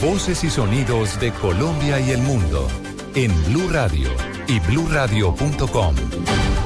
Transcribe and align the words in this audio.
Voces 0.00 0.42
y 0.42 0.50
sonidos 0.50 1.20
de 1.20 1.30
Colombia 1.32 2.00
y 2.00 2.10
el 2.10 2.22
mundo 2.22 2.66
en 3.14 3.30
Blue 3.46 3.68
Radio 3.70 4.08
y 4.48 4.58
bluradio.com, 4.58 5.94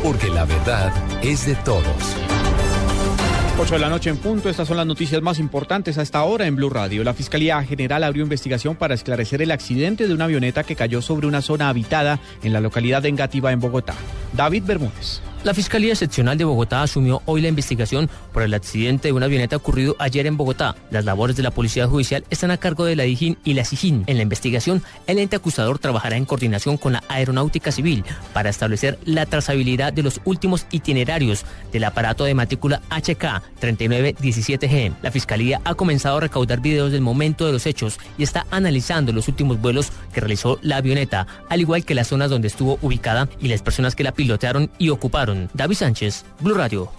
porque 0.03 0.29
la 0.29 0.47
verdad 0.47 0.91
es 1.23 1.45
de 1.47 1.54
todos. 1.57 2.17
8 3.59 3.75
de 3.75 3.81
la 3.81 3.89
noche 3.89 4.11
en 4.11 4.17
punto, 4.17 4.49
estas 4.49 4.69
son 4.69 4.79
las 4.79 4.87
noticias 4.87 5.21
más 5.21 5.39
importantes 5.39 5.99
a 5.99 6.03
esta 6.03 6.23
hora 6.23 6.47
en 6.47 6.57
Blue 6.57 6.71
Radio. 6.71 7.04
La 7.04 7.15
Fiscalía 7.15 7.62
General 7.62 8.04
abrió 8.04 8.22
investigación 8.22 8.77
para 8.77 8.95
esclarecer 8.95 9.43
el 9.43 9.50
accidente 9.50 10.08
de 10.08 10.14
una 10.14 10.24
avioneta 10.24 10.64
que 10.64 10.77
cayó 10.77 11.02
sobre 11.02 11.27
una 11.27 11.43
zona 11.43 11.68
habitada 11.68 12.20
en 12.43 12.52
la 12.52 12.61
localidad 12.61 13.02
de 13.02 13.11
Engativá, 13.11 13.52
en 13.52 13.61
Bogotá. 13.61 13.95
David 14.32 14.64
Bermúdez. 14.64 15.20
La 15.47 15.55
Fiscalía 15.55 15.95
Seccional 15.95 16.37
de 16.37 16.45
Bogotá 16.45 16.83
asumió 16.83 17.23
hoy 17.25 17.41
la 17.41 17.46
investigación 17.46 18.11
por 18.33 18.43
el 18.43 18.53
accidente 18.53 19.07
de 19.07 19.13
una 19.13 19.27
avioneta 19.27 19.55
ocurrido 19.55 19.95
ayer 20.01 20.27
en 20.27 20.37
Bogotá. 20.37 20.75
Las 20.91 21.05
labores 21.05 21.37
de 21.37 21.45
la 21.45 21.53
Policía 21.53 21.87
Judicial 21.87 22.25
están 22.31 22.51
a 22.51 22.57
cargo 22.57 22.85
de 22.85 22.96
la 22.96 23.05
DIJÍN 23.05 23.39
y 23.45 23.54
la 23.54 23.64
SIJÍN. 23.64 24.03
En 24.09 24.17
la 24.17 24.25
investigación, 24.25 24.82
el 25.07 25.21
ente 25.21 25.37
acusador 25.37 25.79
trabajará 25.79 26.17
en 26.17 26.25
coordinación 26.25 26.77
con 26.79 26.95
la 26.95 27.04
Aeronáutica 27.07 27.71
Civil 27.71 28.04
para 28.32 28.51
establecer 28.51 28.99
la 29.04 29.25
trazabilidad 29.25 29.93
de 29.93 30.03
los 30.03 30.21
últimos 30.25 30.67
itinerarios 30.73 31.45
del 31.71 31.85
aparato 31.85 32.25
de 32.25 32.34
matrícula 32.34 32.83
HK 32.91 33.61
3917G. 33.61 34.95
La 35.01 35.12
Fiscalía 35.12 35.61
ha 35.62 35.77
comenzado 35.77 36.17
a 36.17 36.23
recaudar 36.23 36.61
videos 36.61 36.91
del 36.91 37.03
momento 37.03 37.47
de 37.47 37.53
los 37.53 37.67
hechos 37.67 38.01
y 38.19 38.25
está 38.25 38.47
analizando 38.51 39.12
los 39.12 39.28
últimos 39.28 39.61
vuelos 39.61 39.92
que 40.12 40.19
realizó 40.19 40.59
la 40.62 40.78
avioneta, 40.78 41.28
al 41.48 41.61
igual 41.61 41.84
que 41.84 41.95
las 41.95 42.09
zonas 42.09 42.31
donde 42.31 42.48
estuvo 42.48 42.81
ubicada 42.83 43.28
y 43.41 43.47
las 43.47 43.62
personas 43.62 43.95
que 43.95 44.03
la 44.03 44.11
pilotearon 44.11 44.73
y 44.77 44.89
ocuparon. 44.89 45.36
David 45.55 45.77
Sánchez, 45.77 46.25
Blue 46.41 46.55
Radio. 46.55 46.91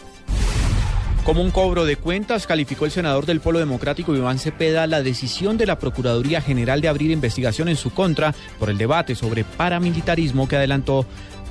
Como 1.23 1.41
un 1.41 1.51
cobro 1.51 1.83
de 1.83 1.97
cuentas, 1.97 2.47
calificó 2.47 2.85
el 2.85 2.91
senador 2.91 3.25
del 3.25 3.41
Polo 3.41 3.59
Democrático 3.59 4.15
Iván 4.15 4.39
Cepeda 4.39 4.87
la 4.87 5.03
decisión 5.03 5.57
de 5.57 5.65
la 5.65 5.77
Procuraduría 5.77 6.41
General 6.41 6.79
de 6.79 6.87
abrir 6.87 7.11
investigación 7.11 7.67
en 7.67 7.75
su 7.75 7.91
contra 7.91 8.33
por 8.59 8.69
el 8.69 8.77
debate 8.77 9.13
sobre 9.13 9.43
paramilitarismo 9.43 10.47
que 10.47 10.55
adelantó 10.55 11.05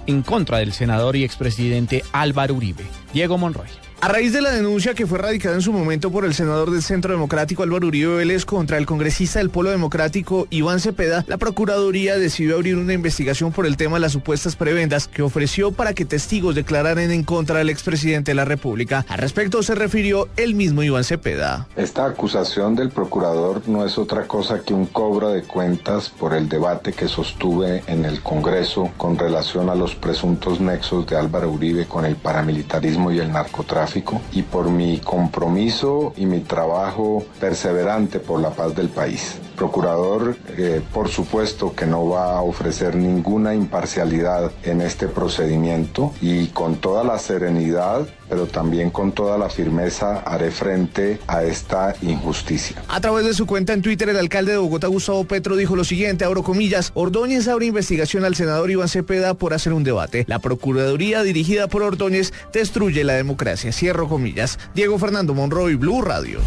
en 0.06 0.22
contra 0.22 0.58
del 0.58 0.72
senador 0.72 1.14
y 1.16 1.24
expresidente 1.24 2.04
Álvaro 2.12 2.54
Uribe. 2.54 2.84
Diego 3.12 3.36
Monroy. 3.36 3.68
A 3.98 4.08
raíz 4.08 4.34
de 4.34 4.42
la 4.42 4.50
denuncia 4.50 4.92
que 4.92 5.06
fue 5.06 5.18
radicada 5.18 5.54
en 5.54 5.62
su 5.62 5.72
momento 5.72 6.10
por 6.10 6.26
el 6.26 6.34
senador 6.34 6.70
del 6.70 6.82
Centro 6.82 7.14
Democrático 7.14 7.62
Álvaro 7.62 7.86
Uribe 7.86 8.16
Vélez 8.16 8.44
contra 8.44 8.76
el 8.76 8.84
congresista 8.84 9.38
del 9.38 9.48
Polo 9.48 9.70
Democrático 9.70 10.46
Iván 10.50 10.80
Cepeda, 10.80 11.24
la 11.26 11.38
Procuraduría 11.38 12.18
decidió 12.18 12.56
abrir 12.56 12.76
una 12.76 12.92
investigación 12.92 13.52
por 13.52 13.64
el 13.64 13.78
tema 13.78 13.96
de 13.96 14.00
las 14.00 14.12
supuestas 14.12 14.54
prebendas 14.54 15.08
que 15.08 15.22
ofreció 15.22 15.72
para 15.72 15.94
que 15.94 16.04
testigos 16.04 16.54
declararan 16.54 17.10
en 17.10 17.24
contra 17.24 17.58
del 17.58 17.70
expresidente 17.70 18.32
de 18.32 18.34
la 18.34 18.44
República. 18.44 19.06
Al 19.08 19.18
respecto 19.18 19.62
se 19.62 19.74
refirió 19.74 20.28
el 20.36 20.54
mismo 20.54 20.82
Iván 20.82 21.02
Cepeda. 21.02 21.66
Esta 21.74 22.04
acusación 22.04 22.76
del 22.76 22.90
procurador 22.90 23.66
no 23.66 23.84
es 23.84 23.96
otra 23.96 24.26
cosa 24.28 24.60
que 24.60 24.74
un 24.74 24.86
cobro 24.86 25.30
de 25.30 25.42
cuentas 25.42 26.10
por 26.10 26.34
el 26.34 26.50
debate 26.50 26.92
que 26.92 27.08
sostuve 27.08 27.82
en 27.86 28.04
el 28.04 28.20
Congreso 28.20 28.90
con 28.98 29.18
relación 29.18 29.70
a 29.70 29.74
los 29.74 29.94
presuntos 29.94 30.60
nexos 30.60 31.06
de 31.06 31.16
Álvaro 31.16 31.50
Uribe 31.50 31.86
con 31.86 32.04
el 32.04 32.16
paramilitarismo 32.16 33.10
y 33.10 33.20
el 33.20 33.32
narcotráfico 33.32 33.85
y 34.32 34.42
por 34.42 34.68
mi 34.68 34.98
compromiso 34.98 36.12
y 36.16 36.26
mi 36.26 36.40
trabajo 36.40 37.24
perseverante 37.40 38.18
por 38.18 38.40
la 38.40 38.50
paz 38.50 38.74
del 38.74 38.88
país. 38.88 39.38
Procurador, 39.56 40.36
eh, 40.56 40.82
por 40.92 41.08
supuesto 41.08 41.74
que 41.74 41.86
no 41.86 42.08
va 42.08 42.36
a 42.36 42.42
ofrecer 42.42 42.94
ninguna 42.94 43.54
imparcialidad 43.54 44.52
en 44.62 44.80
este 44.80 45.08
procedimiento 45.08 46.12
y 46.20 46.48
con 46.48 46.76
toda 46.76 47.02
la 47.04 47.18
serenidad 47.18 48.06
pero 48.28 48.46
también 48.46 48.90
con 48.90 49.12
toda 49.12 49.38
la 49.38 49.48
firmeza 49.48 50.20
haré 50.20 50.50
frente 50.50 51.18
a 51.26 51.44
esta 51.44 51.94
injusticia. 52.02 52.82
A 52.88 53.00
través 53.00 53.24
de 53.24 53.34
su 53.34 53.46
cuenta 53.46 53.72
en 53.72 53.82
Twitter, 53.82 54.08
el 54.08 54.16
alcalde 54.16 54.52
de 54.52 54.58
Bogotá, 54.58 54.86
Gustavo 54.88 55.24
Petro, 55.24 55.56
dijo 55.56 55.76
lo 55.76 55.84
siguiente, 55.84 56.24
abro 56.24 56.42
comillas, 56.42 56.92
Ordóñez 56.94 57.48
abre 57.48 57.66
investigación 57.66 58.24
al 58.24 58.34
senador 58.34 58.70
Iván 58.70 58.88
Cepeda 58.88 59.34
por 59.34 59.54
hacer 59.54 59.72
un 59.72 59.84
debate. 59.84 60.24
La 60.28 60.38
Procuraduría 60.38 61.22
dirigida 61.22 61.68
por 61.68 61.82
Ordóñez 61.82 62.32
destruye 62.52 63.04
la 63.04 63.14
democracia. 63.14 63.72
Cierro 63.72 64.08
comillas. 64.08 64.58
Diego 64.74 64.98
Fernando 64.98 65.34
Monroy, 65.34 65.74
Blue 65.74 66.02
Radio. 66.02 66.40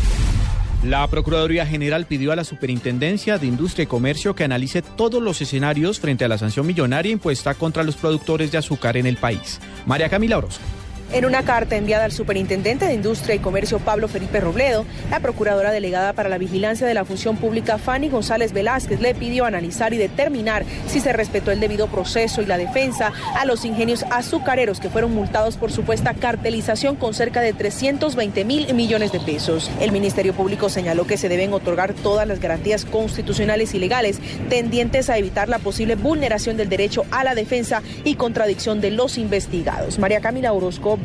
La 0.84 1.06
Procuraduría 1.08 1.66
General 1.66 2.06
pidió 2.06 2.32
a 2.32 2.38
la 2.38 2.46
Superintendencia 2.46 3.38
de 3.38 3.48
Industria 3.48 3.84
y 3.84 3.88
Comercio 3.88 4.34
que 4.34 4.46
analice 4.46 4.82
todos 4.82 5.22
los 5.22 5.42
escenarios 5.42 6.00
frente 6.00 6.24
a 6.24 6.30
la 6.30 6.38
sanción 6.38 6.66
millonaria 6.66 7.12
impuesta 7.12 7.54
contra 7.54 7.84
los 7.84 7.98
productores 7.98 8.54
de 8.54 8.60
azúcar 8.60 8.96
en 8.96 9.06
el 9.06 9.18
país. 9.18 9.60
María 9.86 10.08
Camila 10.08 10.38
Orozco. 10.38 10.64
En 11.12 11.26
una 11.26 11.42
carta 11.42 11.76
enviada 11.76 12.06
al 12.06 12.12
superintendente 12.12 12.86
de 12.86 12.94
Industria 12.94 13.34
y 13.34 13.40
Comercio 13.40 13.80
Pablo 13.80 14.08
Felipe 14.08 14.40
Robledo, 14.40 14.86
la 15.10 15.20
procuradora 15.20 15.72
delegada 15.72 16.14
para 16.14 16.30
la 16.30 16.38
vigilancia 16.38 16.86
de 16.86 16.94
la 16.94 17.04
función 17.04 17.36
pública 17.36 17.80
Fanny 17.80 18.10
González 18.10 18.54
Velázquez 18.54 19.02
le 19.02 19.16
pidió 19.16 19.46
analizar 19.46 19.92
y 19.92 19.98
determinar 19.98 20.66
si 20.88 21.00
se 21.00 21.12
respetó 21.12 21.50
el 21.50 21.60
debido 21.60 21.88
proceso 21.88 22.44
y 22.44 22.46
la 22.46 22.60
defensa 22.60 23.12
a 23.36 23.46
los 23.46 23.66
ingenios 23.66 24.06
azucareros 24.12 24.80
que 24.80 24.92
fueron 24.92 25.16
multados 25.16 25.58
por 25.58 25.72
supuesta 25.72 26.14
cartelización 26.14 26.96
con 26.96 27.16
cerca 27.16 27.42
de 27.42 27.54
320 27.54 28.46
mil 28.46 28.72
millones 28.76 29.12
de 29.12 29.20
pesos. 29.20 29.72
El 29.82 29.92
Ministerio 29.92 30.36
Público 30.36 30.70
señaló 30.70 31.08
que 31.08 31.18
se 31.18 31.28
deben 31.28 31.54
otorgar 31.54 31.96
todas 31.96 32.28
las 32.28 32.40
garantías 32.40 32.86
constitucionales 32.86 33.74
y 33.74 33.80
legales 33.80 34.20
tendientes 34.48 35.10
a 35.10 35.18
evitar 35.18 35.50
la 35.50 35.58
posible 35.58 35.96
vulneración 35.96 36.56
del 36.56 36.70
derecho 36.70 37.08
a 37.10 37.24
la 37.24 37.34
defensa 37.34 37.82
y 38.04 38.14
contradicción 38.14 38.80
de 38.80 38.92
los 38.92 39.18
investigados. 39.18 39.98
María 39.98 40.22
Camila 40.22 40.54
Orozco, 40.54 40.99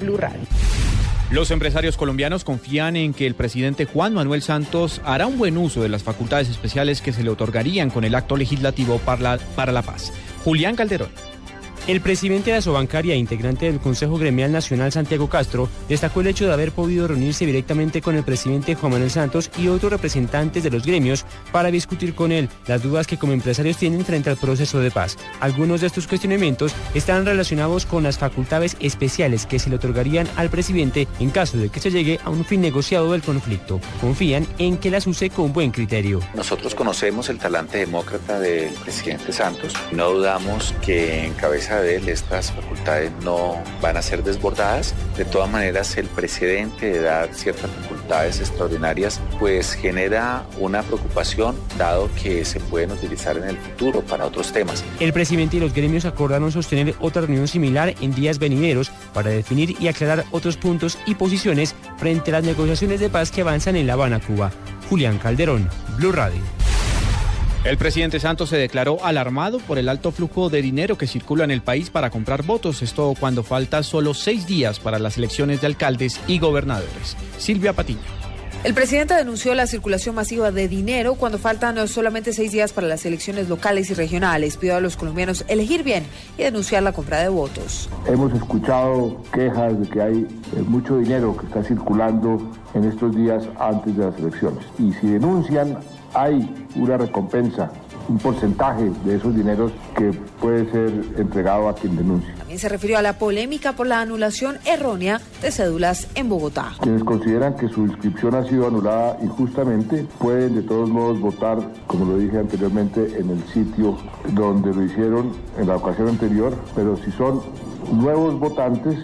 Los 1.30 1.50
empresarios 1.50 1.96
colombianos 1.96 2.44
confían 2.44 2.96
en 2.96 3.12
que 3.12 3.26
el 3.26 3.34
presidente 3.34 3.86
Juan 3.86 4.14
Manuel 4.14 4.42
Santos 4.42 5.00
hará 5.04 5.26
un 5.26 5.38
buen 5.38 5.56
uso 5.56 5.82
de 5.82 5.88
las 5.88 6.02
facultades 6.02 6.48
especiales 6.48 7.00
que 7.00 7.12
se 7.12 7.24
le 7.24 7.30
otorgarían 7.30 7.90
con 7.90 8.04
el 8.04 8.14
acto 8.14 8.36
legislativo 8.36 8.98
para 8.98 9.22
la, 9.22 9.38
para 9.56 9.72
la 9.72 9.82
paz. 9.82 10.12
Julián 10.44 10.76
Calderón. 10.76 11.33
El 11.86 12.00
presidente 12.00 12.50
de 12.50 12.56
Asobancaria 12.56 13.12
e 13.12 13.18
integrante 13.18 13.66
del 13.66 13.78
Consejo 13.78 14.16
Gremial 14.16 14.50
Nacional 14.50 14.90
Santiago 14.90 15.28
Castro 15.28 15.68
destacó 15.86 16.22
el 16.22 16.28
hecho 16.28 16.46
de 16.46 16.52
haber 16.54 16.72
podido 16.72 17.06
reunirse 17.06 17.44
directamente 17.44 18.00
con 18.00 18.16
el 18.16 18.24
presidente 18.24 18.74
Juan 18.74 18.92
Manuel 18.92 19.10
Santos 19.10 19.50
y 19.58 19.68
otros 19.68 19.92
representantes 19.92 20.62
de 20.62 20.70
los 20.70 20.86
gremios 20.86 21.26
para 21.52 21.70
discutir 21.70 22.14
con 22.14 22.32
él 22.32 22.48
las 22.66 22.82
dudas 22.82 23.06
que 23.06 23.18
como 23.18 23.34
empresarios 23.34 23.76
tienen 23.76 24.02
frente 24.06 24.30
al 24.30 24.38
proceso 24.38 24.80
de 24.80 24.90
paz. 24.90 25.18
Algunos 25.40 25.82
de 25.82 25.88
estos 25.88 26.06
cuestionamientos 26.06 26.74
están 26.94 27.26
relacionados 27.26 27.84
con 27.84 28.02
las 28.02 28.16
facultades 28.16 28.78
especiales 28.80 29.44
que 29.44 29.58
se 29.58 29.68
le 29.68 29.76
otorgarían 29.76 30.26
al 30.36 30.48
presidente 30.48 31.06
en 31.20 31.28
caso 31.28 31.58
de 31.58 31.68
que 31.68 31.80
se 31.80 31.90
llegue 31.90 32.18
a 32.24 32.30
un 32.30 32.46
fin 32.46 32.62
negociado 32.62 33.12
del 33.12 33.20
conflicto. 33.20 33.78
Confían 34.00 34.46
en 34.56 34.78
que 34.78 34.90
las 34.90 35.06
use 35.06 35.28
con 35.28 35.52
buen 35.52 35.70
criterio. 35.70 36.20
Nosotros 36.34 36.74
conocemos 36.74 37.28
el 37.28 37.38
talante 37.38 37.76
demócrata 37.76 38.40
del 38.40 38.72
presidente 38.72 39.34
Santos. 39.34 39.74
No 39.92 40.08
dudamos 40.12 40.74
que 40.80 41.26
en 41.26 41.34
de 41.80 41.96
él 41.96 42.08
estas 42.08 42.52
facultades 42.52 43.12
no 43.22 43.62
van 43.80 43.96
a 43.96 44.02
ser 44.02 44.22
desbordadas. 44.22 44.94
De 45.16 45.24
todas 45.24 45.50
maneras, 45.50 45.96
el 45.96 46.06
precedente 46.06 46.92
de 46.92 47.00
dar 47.00 47.32
ciertas 47.34 47.70
facultades 47.70 48.40
extraordinarias 48.40 49.20
pues 49.38 49.72
genera 49.74 50.46
una 50.58 50.82
preocupación 50.82 51.56
dado 51.78 52.10
que 52.22 52.44
se 52.44 52.60
pueden 52.60 52.92
utilizar 52.92 53.36
en 53.36 53.44
el 53.44 53.56
futuro 53.56 54.00
para 54.02 54.26
otros 54.26 54.52
temas. 54.52 54.84
El 55.00 55.12
presidente 55.12 55.56
y 55.56 55.60
los 55.60 55.74
gremios 55.74 56.04
acordaron 56.04 56.52
sostener 56.52 56.94
otra 57.00 57.22
reunión 57.22 57.48
similar 57.48 57.94
en 58.00 58.14
días 58.14 58.38
venideros 58.38 58.90
para 59.12 59.30
definir 59.30 59.76
y 59.80 59.88
aclarar 59.88 60.24
otros 60.30 60.56
puntos 60.56 60.98
y 61.06 61.14
posiciones 61.14 61.74
frente 61.98 62.30
a 62.30 62.34
las 62.34 62.44
negociaciones 62.44 63.00
de 63.00 63.08
paz 63.08 63.30
que 63.30 63.40
avanzan 63.40 63.76
en 63.76 63.86
La 63.86 63.94
Habana, 63.94 64.20
Cuba. 64.20 64.50
Julián 64.88 65.18
Calderón, 65.18 65.68
Blue 65.96 66.12
Radio. 66.12 66.63
El 67.64 67.78
presidente 67.78 68.20
Santos 68.20 68.50
se 68.50 68.58
declaró 68.58 69.02
alarmado 69.02 69.58
por 69.58 69.78
el 69.78 69.88
alto 69.88 70.12
flujo 70.12 70.50
de 70.50 70.60
dinero 70.60 70.98
que 70.98 71.06
circula 71.06 71.44
en 71.44 71.50
el 71.50 71.62
país 71.62 71.88
para 71.88 72.10
comprar 72.10 72.42
votos, 72.42 72.82
esto 72.82 73.14
cuando 73.18 73.42
falta 73.42 73.82
solo 73.82 74.12
seis 74.12 74.46
días 74.46 74.78
para 74.78 74.98
las 74.98 75.16
elecciones 75.16 75.62
de 75.62 75.68
alcaldes 75.68 76.20
y 76.26 76.38
gobernadores. 76.38 77.16
Silvia 77.38 77.72
Patiño. 77.72 78.02
El 78.64 78.74
presidente 78.74 79.14
denunció 79.14 79.54
la 79.54 79.66
circulación 79.66 80.14
masiva 80.14 80.50
de 80.50 80.68
dinero 80.68 81.14
cuando 81.14 81.38
faltan 81.38 81.88
solamente 81.88 82.34
seis 82.34 82.52
días 82.52 82.74
para 82.74 82.86
las 82.86 83.06
elecciones 83.06 83.48
locales 83.48 83.88
y 83.90 83.94
regionales. 83.94 84.58
Pidió 84.58 84.76
a 84.76 84.80
los 84.80 84.96
colombianos 84.96 85.46
elegir 85.48 85.84
bien 85.84 86.04
y 86.36 86.42
denunciar 86.42 86.82
la 86.82 86.92
compra 86.92 87.20
de 87.20 87.28
votos. 87.28 87.88
Hemos 88.06 88.32
escuchado 88.34 89.22
quejas 89.32 89.80
de 89.80 89.88
que 89.88 90.02
hay 90.02 90.26
eh, 90.56 90.62
mucho 90.66 90.98
dinero 90.98 91.34
que 91.34 91.46
está 91.46 91.62
circulando 91.62 92.52
en 92.74 92.84
estos 92.84 93.14
días 93.16 93.42
antes 93.58 93.96
de 93.96 94.04
las 94.04 94.18
elecciones. 94.18 94.64
Y 94.78 94.92
si 94.92 95.08
denuncian 95.08 95.78
hay 96.14 96.48
una 96.76 96.96
recompensa, 96.96 97.70
un 98.08 98.18
porcentaje 98.18 98.90
de 99.04 99.16
esos 99.16 99.34
dineros 99.34 99.72
que 99.96 100.12
puede 100.40 100.70
ser 100.70 100.90
entregado 101.18 101.68
a 101.68 101.74
quien 101.74 101.96
denuncie. 101.96 102.32
También 102.34 102.58
se 102.58 102.68
refirió 102.68 102.98
a 102.98 103.02
la 103.02 103.18
polémica 103.18 103.72
por 103.72 103.86
la 103.86 104.00
anulación 104.00 104.56
errónea 104.64 105.20
de 105.42 105.50
cédulas 105.50 106.08
en 106.14 106.28
Bogotá. 106.28 106.72
Quienes 106.80 107.02
consideran 107.04 107.56
que 107.56 107.68
su 107.68 107.86
inscripción 107.86 108.34
ha 108.34 108.44
sido 108.48 108.68
anulada 108.68 109.18
injustamente 109.22 110.06
pueden 110.18 110.54
de 110.54 110.62
todos 110.62 110.88
modos 110.88 111.20
votar, 111.20 111.58
como 111.86 112.04
lo 112.04 112.18
dije 112.18 112.38
anteriormente, 112.38 113.18
en 113.18 113.30
el 113.30 113.42
sitio 113.52 113.96
donde 114.32 114.72
lo 114.72 114.82
hicieron 114.82 115.32
en 115.58 115.66
la 115.66 115.76
ocasión 115.76 116.08
anterior, 116.08 116.54
pero 116.74 116.96
si 116.96 117.10
son 117.12 117.40
nuevos 117.92 118.38
votantes 118.38 118.98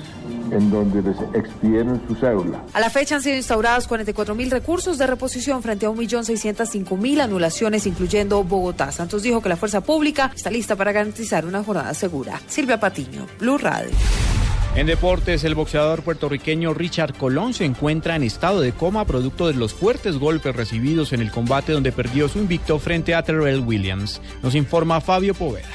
en 0.53 0.71
donde 0.71 1.03
les 1.03 1.17
expidieron 1.35 2.01
su 2.07 2.15
cédula. 2.15 2.65
A 2.73 2.81
la 2.81 2.91
fecha 2.91 3.17
han 3.17 3.23
sido 3.23 3.37
instaurados 3.37 3.87
44 3.87 4.35
mil 4.35 4.51
recursos 4.51 4.99
de 4.99 5.07
reposición 5.07 5.63
frente 5.63 5.87
a 5.87 5.91
1.605.000 5.91 7.21
anulaciones, 7.21 7.87
incluyendo 7.87 8.43
Bogotá. 8.45 8.93
Santos 8.93 9.23
dijo 9.23 9.41
que 9.41 9.49
la 9.49 9.57
fuerza 9.57 9.81
pública 9.81 10.33
está 10.35 10.51
lista 10.51 10.77
para 10.77 10.93
garantizar 10.93 11.47
una 11.47 11.63
jornada 11.63 11.95
segura. 11.95 12.41
Silvia 12.47 12.79
Patiño, 12.79 13.27
Blue 13.39 13.59
Radio. 13.59 13.91
En 14.77 14.87
deportes, 14.87 15.43
el 15.43 15.57
boxeador 15.57 16.03
puertorriqueño 16.03 16.75
Richard 16.75 17.15
Colón 17.15 17.55
se 17.55 17.65
encuentra 17.65 18.15
en 18.15 18.23
estado 18.23 18.61
de 18.61 18.71
coma 18.73 19.05
producto 19.05 19.49
de 19.49 19.55
los 19.55 19.75
fuertes 19.75 20.17
golpes 20.17 20.55
recibidos 20.55 21.13
en 21.13 21.21
el 21.21 21.33
combate 21.33 21.73
donde 21.73 21.91
perdió 21.91 22.29
su 22.29 22.39
invicto 22.39 22.79
frente 22.79 23.17
a 23.17 23.23
Terrell 23.23 23.65
Williams. 23.67 24.23
Nos 24.45 24.55
informa 24.55 25.01
Fabio 25.01 25.35
Poveda. 25.35 25.69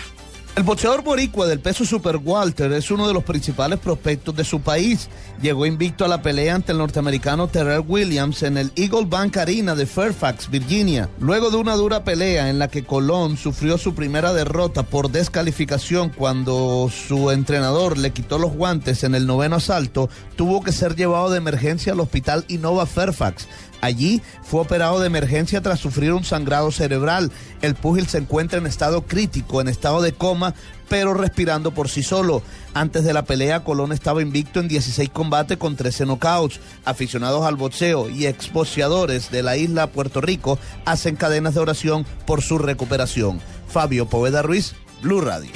El 0.56 0.64
boxeador 0.64 1.04
boricua 1.04 1.48
del 1.48 1.60
peso 1.60 1.84
super 1.84 2.16
Walter 2.16 2.72
es 2.72 2.90
uno 2.90 3.10
de 3.10 3.14
los 3.14 3.26
principales 3.26 3.78
prospectos 3.78 4.34
de 4.38 4.46
su 4.46 4.62
país. 4.62 5.10
Llegó 5.42 5.66
invicto 5.66 6.06
a 6.06 6.08
la 6.08 6.22
pelea 6.22 6.56
ante 6.56 6.72
el 6.72 6.78
norteamericano 6.78 7.50
Terrell 7.50 7.84
Williams 7.86 8.42
en 8.42 8.56
el 8.56 8.72
Eagle 8.78 9.04
Bank 9.04 9.36
Arena 9.36 9.76
de 9.76 9.86
Fairfax, 9.86 10.50
Virginia. 10.50 11.10
Luego 11.20 11.52
de 11.52 11.58
una 11.58 11.76
dura 11.76 12.06
pelea 12.06 12.50
en 12.50 12.58
la 12.58 12.70
que 12.70 12.86
Colón 12.86 13.36
sufrió 13.36 13.78
su 13.78 13.96
primera 13.96 14.32
derrota 14.32 14.84
por 14.84 15.12
descalificación 15.12 16.08
cuando 16.08 16.90
su 16.90 17.32
entrenador 17.32 17.98
le 17.98 18.12
quitó 18.12 18.40
los 18.40 18.54
guantes 18.54 19.04
en 19.04 19.14
el 19.14 19.28
noveno 19.28 19.58
asalto, 19.58 20.10
tuvo 20.38 20.64
que 20.64 20.72
ser 20.72 20.96
llevado 20.96 21.32
de 21.32 21.38
emergencia 21.38 21.92
al 21.92 22.00
hospital 22.00 22.46
Innova 22.48 22.86
Fairfax. 22.86 23.46
Allí 23.86 24.20
fue 24.42 24.62
operado 24.62 25.00
de 25.00 25.06
emergencia 25.06 25.62
tras 25.62 25.80
sufrir 25.80 26.12
un 26.12 26.24
sangrado 26.24 26.72
cerebral. 26.72 27.32
El 27.62 27.76
púgil 27.76 28.08
se 28.08 28.18
encuentra 28.18 28.58
en 28.58 28.66
estado 28.66 29.04
crítico, 29.04 29.62
en 29.62 29.68
estado 29.68 30.02
de 30.02 30.12
coma, 30.12 30.56
pero 30.90 31.14
respirando 31.14 31.72
por 31.72 31.88
sí 31.88 32.02
solo. 32.02 32.42
Antes 32.74 33.04
de 33.04 33.14
la 33.14 33.26
pelea, 33.26 33.64
Colón 33.64 33.92
estaba 33.92 34.24
invicto 34.24 34.60
en 34.60 34.68
16 34.68 35.12
combates 35.12 35.60
con 35.60 35.76
13 35.76 36.08
knockouts. 36.08 36.60
Aficionados 36.84 37.46
al 37.46 37.58
boxeo 37.58 38.10
y 38.10 38.26
exposeadores 38.26 39.30
de 39.30 39.44
la 39.44 39.56
isla 39.56 39.92
Puerto 39.92 40.20
Rico 40.20 40.58
hacen 40.86 41.16
cadenas 41.16 41.54
de 41.54 41.60
oración 41.60 42.08
por 42.26 42.42
su 42.42 42.58
recuperación. 42.58 43.40
Fabio 43.68 44.08
Poveda 44.08 44.42
Ruiz, 44.42 44.74
Blue 45.04 45.22
Radio. 45.22 45.52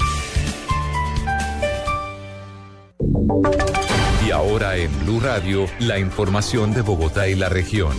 Y 4.26 4.32
ahora 4.32 4.76
en 4.76 4.90
Blue 5.00 5.18
Radio, 5.20 5.66
la 5.78 5.98
información 5.98 6.74
de 6.74 6.82
Bogotá 6.82 7.28
y 7.28 7.34
la 7.34 7.48
región. 7.48 7.92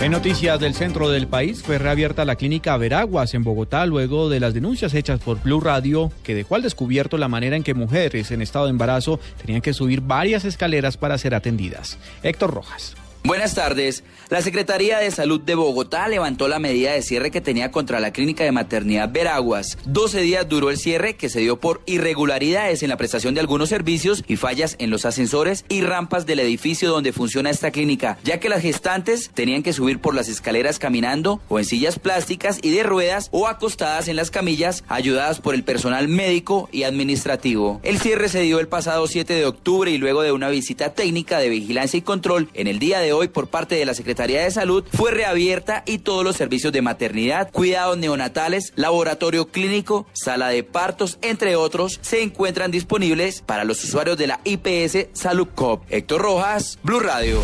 En 0.00 0.12
noticias 0.12 0.58
del 0.58 0.74
centro 0.74 1.10
del 1.10 1.26
país, 1.26 1.62
fue 1.62 1.76
reabierta 1.76 2.24
la 2.24 2.36
clínica 2.36 2.74
Veraguas 2.78 3.34
en 3.34 3.44
Bogotá 3.44 3.84
luego 3.84 4.30
de 4.30 4.40
las 4.40 4.54
denuncias 4.54 4.94
hechas 4.94 5.20
por 5.20 5.42
Blue 5.42 5.60
Radio, 5.60 6.10
que 6.22 6.34
dejó 6.34 6.54
al 6.54 6.62
descubierto 6.62 7.18
la 7.18 7.28
manera 7.28 7.56
en 7.56 7.62
que 7.62 7.74
mujeres 7.74 8.30
en 8.30 8.40
estado 8.40 8.64
de 8.64 8.70
embarazo 8.70 9.20
tenían 9.44 9.60
que 9.60 9.74
subir 9.74 10.00
varias 10.00 10.46
escaleras 10.46 10.96
para 10.96 11.18
ser 11.18 11.34
atendidas. 11.34 11.98
Héctor 12.22 12.54
Rojas. 12.54 12.96
Buenas 13.22 13.54
tardes. 13.54 14.02
La 14.30 14.40
Secretaría 14.40 14.98
de 14.98 15.10
Salud 15.10 15.40
de 15.42 15.54
Bogotá 15.54 16.08
levantó 16.08 16.48
la 16.48 16.58
medida 16.58 16.92
de 16.92 17.02
cierre 17.02 17.30
que 17.30 17.42
tenía 17.42 17.70
contra 17.70 18.00
la 18.00 18.12
clínica 18.12 18.44
de 18.44 18.52
maternidad 18.52 19.10
Veraguas. 19.12 19.76
12 19.84 20.22
días 20.22 20.48
duró 20.48 20.70
el 20.70 20.78
cierre 20.78 21.16
que 21.16 21.28
se 21.28 21.40
dio 21.40 21.60
por 21.60 21.82
irregularidades 21.84 22.82
en 22.82 22.88
la 22.88 22.96
prestación 22.96 23.34
de 23.34 23.40
algunos 23.40 23.68
servicios 23.68 24.24
y 24.26 24.36
fallas 24.36 24.76
en 24.78 24.88
los 24.88 25.04
ascensores 25.04 25.66
y 25.68 25.82
rampas 25.82 26.24
del 26.24 26.40
edificio 26.40 26.88
donde 26.88 27.12
funciona 27.12 27.50
esta 27.50 27.70
clínica, 27.70 28.16
ya 28.24 28.40
que 28.40 28.48
las 28.48 28.62
gestantes 28.62 29.30
tenían 29.34 29.62
que 29.62 29.74
subir 29.74 30.00
por 30.00 30.14
las 30.14 30.28
escaleras 30.28 30.78
caminando 30.78 31.42
o 31.50 31.58
en 31.58 31.66
sillas 31.66 31.98
plásticas 31.98 32.58
y 32.62 32.70
de 32.70 32.84
ruedas 32.84 33.28
o 33.32 33.48
acostadas 33.48 34.08
en 34.08 34.16
las 34.16 34.30
camillas, 34.30 34.82
ayudadas 34.88 35.40
por 35.40 35.54
el 35.54 35.62
personal 35.62 36.08
médico 36.08 36.70
y 36.72 36.84
administrativo. 36.84 37.80
El 37.82 37.98
cierre 37.98 38.30
se 38.30 38.40
dio 38.40 38.60
el 38.60 38.68
pasado 38.68 39.06
7 39.06 39.34
de 39.34 39.44
octubre 39.44 39.90
y 39.90 39.98
luego 39.98 40.22
de 40.22 40.32
una 40.32 40.48
visita 40.48 40.94
técnica 40.94 41.38
de 41.38 41.50
vigilancia 41.50 41.98
y 41.98 42.02
control 42.02 42.48
en 42.54 42.66
el 42.66 42.78
día 42.78 43.00
de 43.00 43.09
hoy 43.12 43.28
por 43.28 43.48
parte 43.48 43.74
de 43.74 43.84
la 43.84 43.94
Secretaría 43.94 44.42
de 44.42 44.50
Salud 44.50 44.84
fue 44.92 45.10
reabierta 45.10 45.82
y 45.86 45.98
todos 45.98 46.24
los 46.24 46.36
servicios 46.36 46.72
de 46.72 46.82
maternidad, 46.82 47.50
cuidados 47.50 47.98
neonatales, 47.98 48.72
laboratorio 48.76 49.48
clínico, 49.48 50.06
sala 50.12 50.48
de 50.48 50.62
partos, 50.62 51.18
entre 51.22 51.56
otros, 51.56 51.98
se 52.02 52.22
encuentran 52.22 52.70
disponibles 52.70 53.42
para 53.42 53.64
los 53.64 53.82
usuarios 53.84 54.16
de 54.18 54.26
la 54.26 54.40
IPS 54.44 55.08
Salud 55.12 55.48
Cop. 55.54 55.82
Héctor 55.88 56.22
Rojas, 56.22 56.78
Blue 56.82 57.00
Radio. 57.00 57.40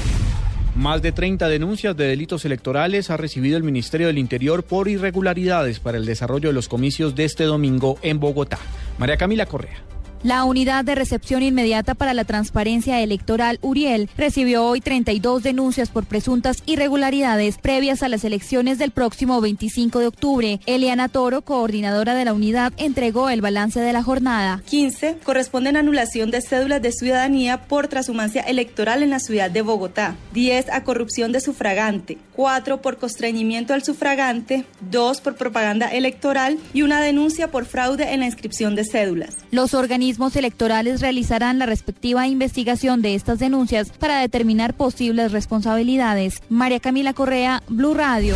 Más 0.77 1.01
de 1.01 1.11
30 1.11 1.49
denuncias 1.49 1.97
de 1.97 2.07
delitos 2.07 2.45
electorales 2.45 3.09
ha 3.09 3.17
recibido 3.17 3.57
el 3.57 3.63
Ministerio 3.63 4.09
del 4.09 4.19
Interior 4.19 4.63
por 4.63 4.89
irregularidades 4.89 5.81
para 5.81 5.97
el 5.97 6.05
desarrollo 6.05 6.51
de 6.51 6.53
los 6.53 6.69
comicios 6.69 7.15
de 7.15 7.25
este 7.25 7.45
domingo 7.45 7.99
en 8.03 8.21
Bogotá. 8.21 8.59
María 8.99 9.17
Camila 9.17 9.47
Correa. 9.47 9.83
La 10.27 10.43
Unidad 10.43 10.85
de 10.85 10.97
Recepción 10.97 11.45
Inmediata 11.45 11.95
para 11.95 12.13
la 12.13 12.25
Transparencia 12.25 13.01
Electoral, 13.01 13.61
Uriel, 13.63 14.11
recibió 14.17 14.65
hoy 14.65 14.81
32 14.81 15.41
denuncias 15.45 15.89
por 15.89 16.05
presuntas 16.05 16.65
irregularidades 16.67 17.59
previas 17.59 18.03
a 18.03 18.09
las 18.09 18.25
elecciones 18.25 18.77
del 18.77 18.91
próximo 18.91 19.41
25 19.41 20.01
de 20.01 20.07
octubre. 20.09 20.61
Eliana 20.67 21.09
Toro, 21.09 21.43
coordinadora 21.43 22.17
de 22.17 22.25
la 22.25 22.35
unidad, 22.35 22.73
entregó 22.77 23.31
el 23.31 23.41
balance 23.41 23.79
de 23.79 23.93
la 23.93 24.03
jornada. 24.03 24.63
15 24.69 25.19
corresponden 25.23 25.77
a 25.77 25.79
anulación 25.79 26.33
de 26.33 26.43
cédulas 26.43 26.83
de 26.83 26.91
ciudadanía 26.91 27.69
por 27.69 27.87
transhumancia 27.87 28.43
electoral 28.43 29.05
en 29.05 29.11
la 29.11 29.21
ciudad 29.21 29.49
de 29.49 29.63
Bogotá. 29.63 30.17
10 30.33 30.71
a 30.71 30.83
corrupción 30.83 31.31
de 31.31 31.41
sufragante. 31.41 32.19
4 32.35 32.83
por 32.83 32.99
constreñimiento 32.99 33.75
al 33.75 33.85
sufragante. 33.85 34.65
2 34.91 35.21
por 35.21 35.37
propaganda 35.37 35.87
electoral 35.87 36.59
y 36.75 36.83
una 36.83 37.01
denuncia 37.01 37.53
por 37.53 37.65
fraude 37.65 38.13
en 38.13 38.19
la 38.19 38.27
inscripción 38.27 38.75
de 38.75 38.85
cédulas. 38.85 39.37
Los 39.53 39.73
organismos 40.17 40.37
electorales 40.37 41.03
realizarán 41.03 41.59
la 41.59 41.67
respectiva 41.67 42.27
investigación 42.27 43.03
de 43.03 43.15
estas 43.15 43.39
denuncias 43.39 43.91
para 43.91 44.19
determinar 44.19 44.73
posibles 44.73 45.31
responsabilidades. 45.31 46.43
María 46.49 46.81
Camila 46.81 47.13
Correa, 47.13 47.63
Blue 47.69 47.93
Radio. 47.93 48.35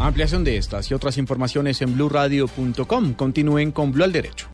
Ampliación 0.00 0.42
de 0.42 0.56
estas 0.56 0.90
y 0.90 0.94
otras 0.94 1.16
informaciones 1.16 1.80
en 1.82 1.94
blurradio.com. 1.94 3.14
Continúen 3.14 3.70
con 3.70 3.92
Blue 3.92 4.02
al 4.02 4.12
Derecho. 4.12 4.48